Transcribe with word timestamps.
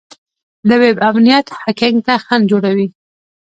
د 0.67 0.69
ویب 0.81 0.97
امنیت 1.09 1.47
هیکینګ 1.61 1.97
ته 2.07 2.13
خنډ 2.25 2.43
جوړوي. 2.51 2.87